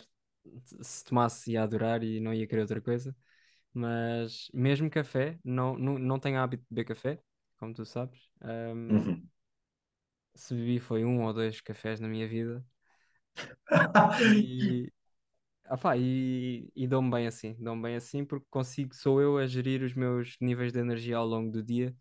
[0.82, 3.16] se tomasse ia adorar e não ia querer outra coisa,
[3.74, 7.22] mas mesmo café, não, não, não tenho hábito de beber café,
[7.58, 8.30] como tu sabes.
[8.44, 9.30] Hum, Uhum.
[10.36, 12.64] se bebi foi um ou dois cafés na minha vida
[14.40, 14.92] e,
[15.74, 19.48] ah pá, e, e dou-me bem assim, dou-me bem assim porque consigo, sou eu a
[19.48, 21.96] gerir os meus níveis de energia ao longo do dia.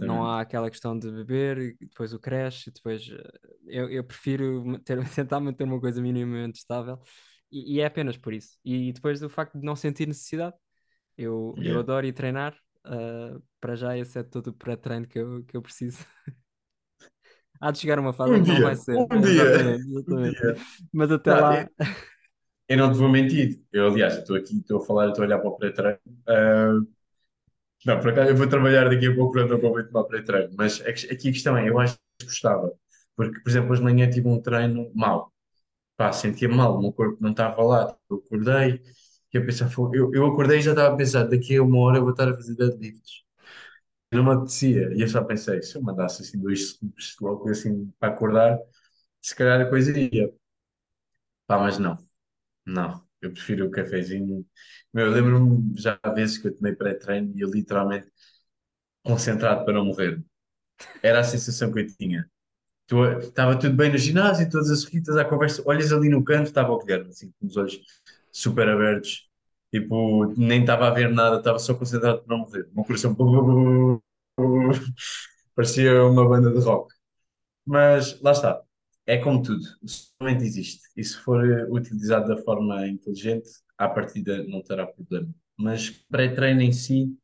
[0.00, 0.26] Não Exatamente.
[0.26, 4.98] há aquela questão de beber, depois o crash, e depois eh, eu, eu prefiro ter,
[5.14, 7.00] tentar manter uma coisa minimamente estável
[7.52, 8.58] e, e é apenas por isso.
[8.64, 10.56] E depois do facto de não sentir necessidade,
[11.18, 11.80] eu, eu Yeah.
[11.80, 12.56] adoro ir treinar.
[12.84, 16.06] ah, para já, esse é todo o pré-treino que eu, que eu preciso.
[17.60, 20.20] Há de chegar uma fase Um que não vai dia, ser, um dia, exatamente, um
[20.20, 20.32] dia.
[20.92, 21.68] Mas até Não, eu, lá,
[22.72, 23.60] eu não te vou mentir.
[23.72, 25.98] Eu, aliás, estou aqui, estou a falar, estou a olhar para o pré-treino.
[26.28, 26.80] Ah,
[27.84, 30.52] não, por acaso eu vou trabalhar daqui a pouco não para o pré-treino.
[30.56, 32.72] Mas aqui a questão é, eu acho que gostava.
[33.16, 35.32] Porque, por exemplo, hoje de manhã tive um treino mau.
[35.96, 37.96] Pá, sentia mal, o meu corpo não estava lá.
[38.10, 38.82] Eu acordei
[39.34, 41.98] e eu pensava, eu, eu acordei e já estava a pensar, daqui a uma hora
[41.98, 43.24] eu vou estar a fazer deadlifts.
[44.12, 44.92] não me apetecia.
[44.94, 48.58] E eu só pensei, se eu mandasse assim dois scoops logo assim para acordar,
[49.22, 50.32] se calhar a coisa ia.
[51.46, 51.96] Pá, mas não,
[52.66, 53.02] não.
[53.20, 54.44] Eu prefiro o cafezinho.
[54.92, 58.08] Meu, eu lembro-me já vezes que eu tomei pré-treino e eu literalmente
[59.04, 60.22] concentrado para não morrer.
[61.02, 62.30] Era a sensação que eu tinha.
[63.20, 65.62] Estava tudo bem no ginásio, todas as sorritas à conversa.
[65.66, 67.80] Olhas ali no canto, estava o Guilherme, assim, com os olhos
[68.30, 69.28] super abertos.
[69.72, 72.68] Tipo, nem estava a ver nada, estava só concentrado para não morrer.
[72.72, 73.14] O meu coração
[75.54, 76.94] parecia uma banda de rock.
[77.66, 78.62] Mas lá está.
[79.06, 79.64] É como tudo.
[79.82, 80.80] O suplemento existe.
[80.96, 85.32] E se for eh, utilizado da forma inteligente, à partida não terá problema.
[85.56, 87.16] Mas pré-treino em si,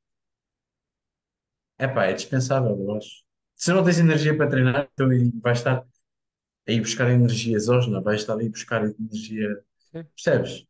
[1.78, 3.22] epá, é dispensável, eu acho.
[3.56, 5.08] Se não tens energia para treinar, então
[5.42, 5.84] vais estar
[6.68, 9.62] aí buscar energia exógena, vais estar aí buscar energia.
[9.78, 10.66] Sim, Percebes?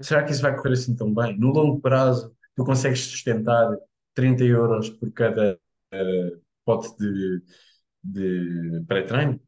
[0.00, 1.38] Será que isso vai correr assim tão bem?
[1.38, 3.76] No longo prazo, tu consegues sustentar
[4.14, 5.58] 30 euros por cada
[5.92, 6.32] eh,
[6.64, 7.42] pote de,
[8.04, 9.40] de pré-treino?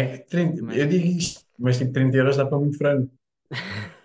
[0.00, 0.78] É que 30, Também.
[0.80, 3.10] eu digo isto, mas tipo 30 euros dá para muito frango.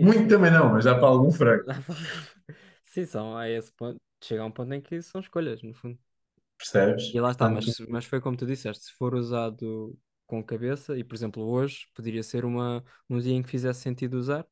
[0.00, 1.64] Muito também não, mas dá para algum frango.
[2.84, 4.00] Sim, são a esse ponto.
[4.22, 5.98] Chega a um ponto em que são escolhas, no fundo.
[6.58, 7.12] Percebes?
[7.12, 10.96] E lá está, Portanto, mas, mas foi como tu disseste, se for usado com cabeça,
[10.96, 14.46] e por exemplo hoje poderia ser uma, um dia em que fizesse sentido usar,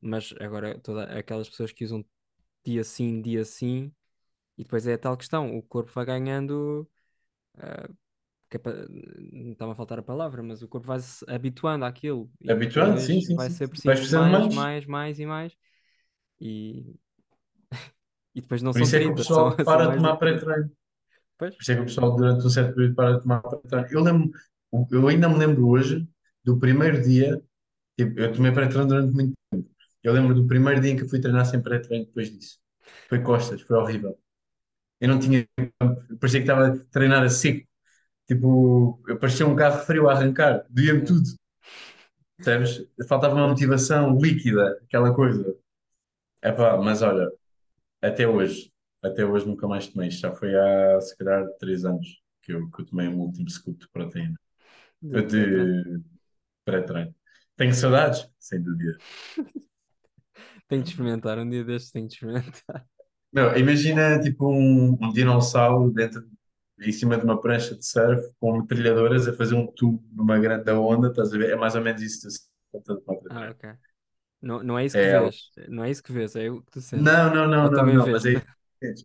[0.00, 2.04] mas agora todas aquelas pessoas que usam
[2.64, 3.92] dia sim, dia sim,
[4.58, 6.88] e depois é a tal questão, o corpo vai ganhando,
[8.56, 8.86] ah, capa-
[9.32, 13.20] não está-me a faltar a palavra, mas o corpo vai se habituando àquilo, habituando, sim,
[13.20, 14.48] sim, vai ser preciso mais, mais.
[14.48, 15.56] mais, mais e mais,
[16.40, 16.96] e,
[18.34, 19.96] e depois não Por são isso é que o 30 são, pessoal são para de
[19.96, 20.46] tomar que 30.
[20.46, 20.70] pré-treino.
[21.38, 23.88] Por isso é que o pessoal durante um certo período para de tomar pré-treino.
[23.92, 24.30] Eu lembro,
[24.92, 26.08] eu ainda me lembro hoje
[26.44, 27.42] do primeiro dia,
[27.98, 29.70] tipo, eu tomei pré-treino durante muito tempo.
[30.02, 32.58] Eu lembro do primeiro dia em que eu fui treinar sem pré-treino depois disso.
[33.08, 34.18] Foi costas, foi horrível.
[35.00, 35.46] Eu não tinha,
[36.20, 37.66] parecia que estava a treinar a seco.
[38.26, 41.04] Tipo, eu parecia um carro frio a arrancar, doía-me sim.
[41.04, 41.28] tudo,
[42.36, 42.86] percebes?
[43.08, 45.56] Faltava uma motivação líquida, aquela coisa.
[46.42, 47.30] Epá, mas olha,
[48.02, 50.08] até hoje, até hoje nunca mais tomei.
[50.10, 53.20] Isto Já foi há, se calhar, três anos que eu, que eu tomei o meu
[53.22, 54.36] último scoop de proteína,
[55.02, 55.76] De eh, pré-treino.
[55.96, 56.02] de
[56.64, 57.14] pré-treino.
[57.56, 58.28] Tenho saudades?
[58.38, 59.00] Sem dúvida.
[60.68, 62.86] Tenho de experimentar, um dia destes tenho de experimentar.
[63.32, 66.26] Meu, imagina tipo um, um dinossauro dentro,
[66.88, 70.70] em cima de uma prancha de surf com metralhadoras a fazer um tubo numa grande
[70.72, 71.50] onda, estás a ver?
[71.50, 72.20] É mais ou menos isso
[72.70, 73.64] que eu estou a Ah, ok.
[74.42, 75.50] Não, não é isso que É vês.
[75.68, 77.16] Não é isso que vês, é o que tu sentes.
[77.16, 78.44] Não, não, não, não, não, mas é,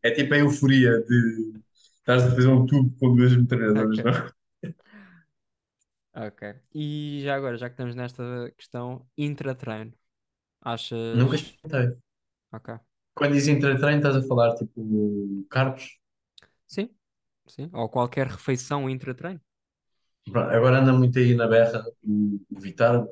[0.03, 1.53] é tipo a euforia de
[1.99, 4.11] estás a fazer um tubo com duas metralhadoras, Ok, não?
[6.13, 6.41] ok.
[6.73, 9.93] E já agora, já que estamos nesta questão, intratreino.
[11.11, 11.35] Nunca Achas.
[11.35, 11.97] experimentei.
[12.51, 12.69] Ok.
[13.13, 14.79] Quando dizes intra-treino, estás a falar tipo
[15.49, 15.83] carbos?
[16.67, 16.89] Sim,
[17.47, 17.69] sim.
[17.73, 19.41] Ou qualquer refeição intratreino.
[20.33, 23.05] Agora anda muito aí na berra o, o Vitar,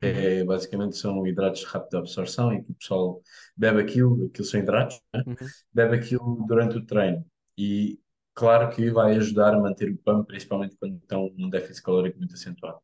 [0.00, 3.22] é, basicamente são hidratos de rápida absorção e que o pessoal
[3.56, 5.22] bebe aquilo, aquilo são hidratos, né?
[5.26, 5.36] uhum.
[5.72, 7.24] Bebe aquilo durante o treino.
[7.56, 7.98] E
[8.34, 12.34] claro que vai ajudar a manter o pump, principalmente quando estão num déficit calórico muito
[12.34, 12.78] acentuado.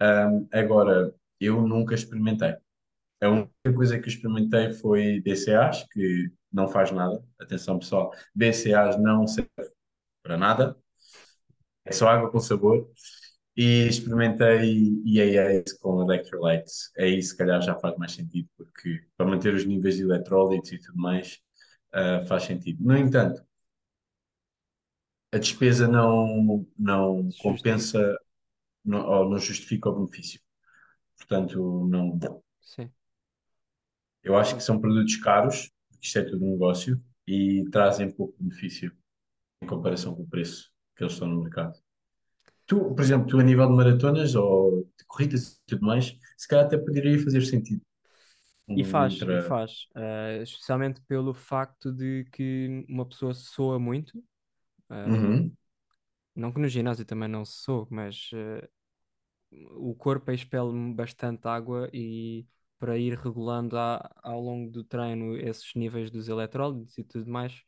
[0.00, 2.54] Ahm, agora, eu nunca experimentei.
[3.22, 7.22] A única coisa que experimentei foi BCAAs, que não faz nada.
[7.38, 9.48] Atenção, pessoal, BCAAs não serve
[10.24, 10.76] para nada,
[11.84, 12.88] é só água com sabor.
[13.56, 16.90] E experimentei EAAs com electrolytes.
[16.98, 20.78] Aí, se calhar, já faz mais sentido, porque para manter os níveis de eletrólitos e
[20.80, 21.40] tudo mais,
[21.92, 22.84] ah, faz sentido.
[22.84, 23.42] No entanto,
[25.32, 27.38] a despesa não, não Justifica.
[27.38, 28.18] compensa
[28.84, 30.40] não, ou não justifica o benefício.
[31.18, 32.18] Portanto, não.
[32.60, 32.92] Sim.
[34.24, 38.34] Eu acho que são produtos caros, porque isto é tudo um negócio, e trazem pouco
[38.40, 38.92] benefício
[39.62, 41.78] em comparação com o preço que eles estão no mercado.
[42.66, 46.48] Tu, por exemplo, tu a nível de maratonas ou de corridas e tudo mais, se
[46.48, 47.82] calhar até poderia fazer sentido
[48.76, 49.86] E faz, e faz.
[49.94, 54.18] eh, especialmente pelo facto de que uma pessoa soa muito.
[54.90, 55.56] eh, Uhum,
[56.34, 58.68] não que no ginásio também não se soa, mas eh,
[59.72, 62.46] o corpo expele bastante água e
[62.78, 67.62] para ir regulando a- ao longo do treino esses níveis dos eletrólitos e tudo mais,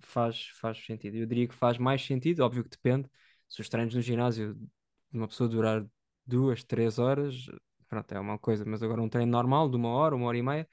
[0.00, 1.16] faz, faz sentido.
[1.16, 3.08] Eu diria que faz mais sentido, óbvio que depende.
[3.48, 5.86] Se os treinos no ginásio de uma pessoa durar
[6.26, 7.46] duas, três horas,
[7.88, 10.42] pronto, é uma coisa, mas agora um treino normal de uma hora, uma hora e
[10.42, 10.68] meia,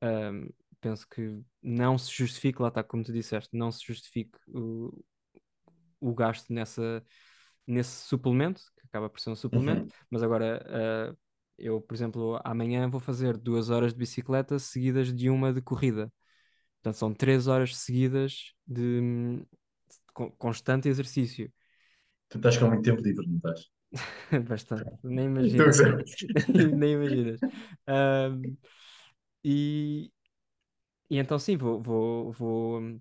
[0.00, 0.48] ahm,
[0.80, 5.04] penso que não se justifique, lá está, como tu disseste, não se justifique o,
[6.00, 7.04] o gasto nessa,
[7.66, 9.88] nesse suplemento, que acaba por ser um suplemento, uhum.
[10.10, 11.16] mas agora ah,
[11.58, 16.12] eu, por exemplo, amanhã vou fazer duas horas de bicicleta seguidas de uma de corrida.
[16.86, 19.46] Portanto, são três horas seguidas de hum,
[20.14, 21.52] con- constante exercício.
[22.28, 23.60] Tu estás com muito tempo livre, não estás?
[24.48, 25.76] Bastante, nem imaginas.
[26.54, 27.42] Nem, imaginas.
[27.86, 28.56] Ahm,
[29.44, 30.12] e,
[31.10, 33.00] e então, sim, vou, vou, vou.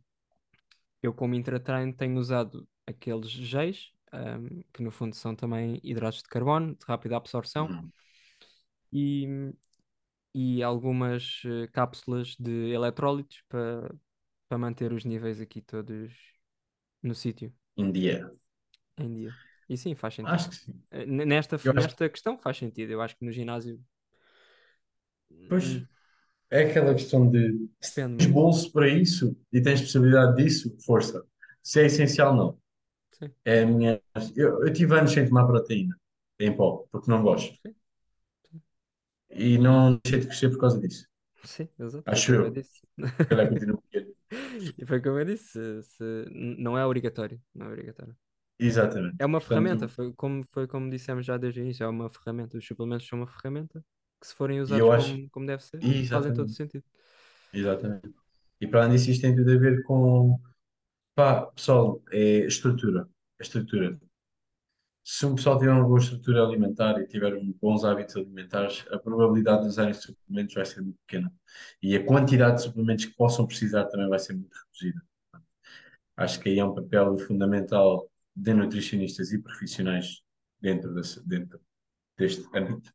[1.01, 6.29] Eu, como intratreino, tenho usado aqueles géis, ahm, que no fundo são também hidratos de
[6.29, 7.91] carbono, de rápida absorção, Uhum.
[8.91, 9.27] e,
[10.35, 13.95] e algumas eh, cápsulas de eletrólitos para
[14.49, 16.13] para manter os níveis aqui todos
[17.03, 18.31] no sítio, Um dia.
[18.97, 19.35] em dia.
[19.69, 20.33] E sim, faz sentido.
[20.33, 20.83] Acho que sim.
[20.91, 22.91] Eh, Nesta, Eu acho que, nesta questão faz sentido.
[22.91, 23.83] Eu acho que no ginásio
[25.47, 25.87] pois, hum,
[26.51, 31.25] é aquela questão de depende tens bolso para isso e tens possibilidade disso, força.
[31.63, 32.57] Se é essencial, não.
[33.11, 34.01] Sim, É minha.
[34.35, 35.97] Eu, eu tive anos sem tomar proteína
[36.39, 37.57] em pó, porque não gosto.
[37.63, 37.75] sim.
[39.35, 41.07] E não deixei de crescer por causa disso.
[41.43, 42.63] sim, exato, Acho como eu.
[44.77, 48.15] E foi como eu disse, se- não é obrigatório, não é obrigatório.
[48.59, 49.17] Exatamente.
[49.17, 52.09] É uma ferramenta, Portanto, foi como, foi como dissemos já desde o início, é uma
[52.09, 52.57] ferramenta.
[52.57, 53.83] Os suplementos são uma ferramenta
[54.19, 55.15] que, se forem usados eu acho.
[55.15, 56.53] como, como deve ser, fazem todo o Exatamente.
[56.53, 56.83] sentido.
[57.53, 58.13] Exatamente.
[58.61, 60.39] E para além disso, isto tem tudo a ver com.
[61.15, 63.09] Pá, pessoal, é estrutura.
[63.39, 63.99] A estrutura.
[65.05, 68.97] Se um pessoal tiver uma boa estrutura alimentar e tiver um- bons hábitos alimentares, a
[68.99, 71.31] probabilidade de usarem suplementos vai ser muito pequena.
[71.81, 75.01] E a quantidade de suplementos que possam precisar também vai ser muito reduzida.
[76.17, 80.21] Acho que aí é um papel fundamental de nutricionistas e profissionais
[80.61, 81.59] dentro, desse, dentro
[82.17, 82.91] deste âmbito,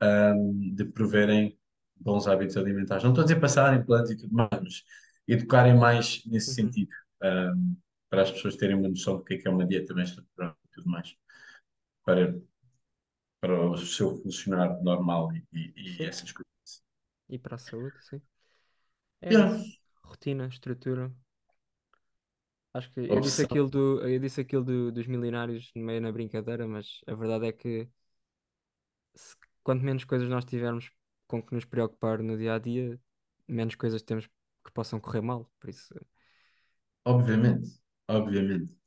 [0.00, 1.58] ahm, de proverem
[1.96, 3.04] bons hábitos alimentares.
[3.04, 4.84] Não estou a dizer passarem planos e tudo mais, mas
[5.28, 6.54] educarem mais nesse Uhum.
[6.56, 6.90] sentido,
[7.22, 7.74] ahm,
[8.10, 10.56] para as pessoas terem uma noção do que é que é uma dieta bem estruturada
[10.66, 11.14] e tudo mais,
[12.10, 12.40] para,
[13.40, 16.46] para o seu funcionar normal e, e, e essas coisas.
[17.28, 18.20] e para a saúde, sim.
[19.22, 19.62] É Yeah.
[20.04, 21.10] Rotina, estrutura.
[22.72, 26.66] Acho que eu disse aquilo do, eu disse aquilo do- dos milionários meio na brincadeira,
[26.68, 27.88] mas a verdade é que
[29.14, 30.90] se- quanto menos coisas nós tivermos
[31.26, 32.98] com que nos preocupar no dia a dia,
[33.48, 34.26] menos coisas temos
[34.64, 35.50] que possam correr mal.
[35.60, 35.94] Por isso,
[37.04, 38.79] obviamente, obviamente.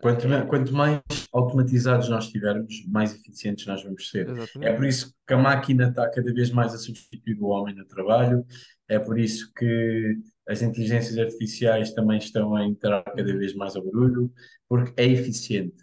[0.00, 1.00] Quanto, é quanto mais
[1.32, 4.28] automatizados nós tivermos, mais eficientes nós vamos ser.
[4.28, 4.76] É exatamente.
[4.76, 8.44] por isso que a máquina está cada vez mais a substituir o homem no trabalho,
[8.88, 13.38] é por isso que as inteligências artificiais também estão a entrar cada Uhum.
[13.38, 14.30] vez mais ao barulho,
[14.68, 15.82] porque é eficiente.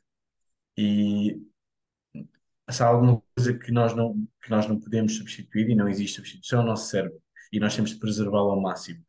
[0.77, 1.41] E
[2.69, 6.17] se há alguma coisa que nós não, que nós não podemos substituir, e não existe
[6.17, 7.19] substituição, é o nosso cérebro.
[7.51, 9.03] E nós temos de preservá-lo ao máximo.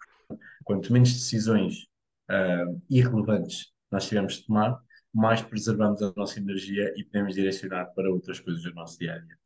[0.64, 1.86] Quanto menos decisões
[2.28, 4.80] ah, irrelevantes nós tivermos de tomar,
[5.12, 9.18] mais preservamos a nossa energia e podemos direcionar para outras coisas do nosso dia a
[9.18, 9.38] dia.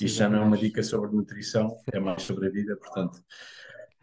[0.00, 3.22] Isto já não é uma dica sobre nutrição, é mais sobre a vida, portanto,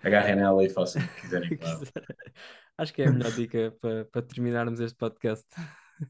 [0.04, 1.82] agarrem nela e façam o que quiserem ela.
[2.78, 5.48] Acho que é a melhor dica para, para terminarmos este podcast.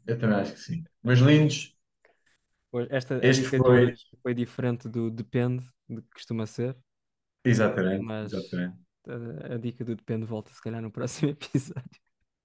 [0.06, 0.84] Eu também acho que sim.
[1.04, 1.78] Meus lindos,
[2.90, 3.94] Esta, este foi.
[4.22, 6.76] foi diferente do depende, do que costuma ser,
[7.44, 8.78] Exatamente, mas exatamente.
[9.08, 12.02] a, a dica do depende volta se calhar no próximo episódio.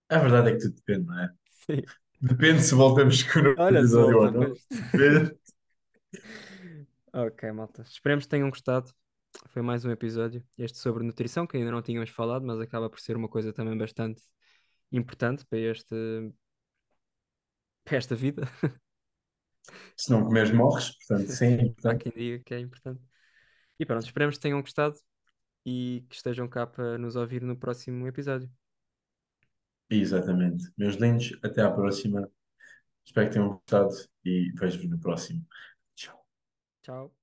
[0.08, 1.30] A verdade é que tudo depende, não é?
[1.48, 1.82] Sim.
[2.22, 4.54] Depende se voltamos com o Olha, se episódio ou não.
[7.14, 7.82] Ok, malta.
[7.82, 8.90] Esperemos que tenham gostado.
[9.48, 10.42] Foi mais um episódio.
[10.56, 13.76] Este sobre nutrição, que ainda não tínhamos falado, mas acaba por ser uma coisa também
[13.76, 14.22] bastante
[14.90, 16.32] importante para este,
[17.84, 18.48] para esta vida.
[19.96, 23.02] Se não comeres, morres, portanto, sim, é há quem diga que é importante.
[23.78, 24.94] E pronto, esperemos que tenham gostado
[25.66, 28.48] e que estejam cá para nos ouvir no próximo episódio.
[29.92, 30.72] Exatamente.
[30.76, 32.26] Meus lindos, até à próxima.
[33.04, 33.90] Espero que tenham gostado
[34.24, 35.46] e vejo-vos no próximo.
[35.94, 36.26] Tchau.
[36.82, 37.21] Tchau.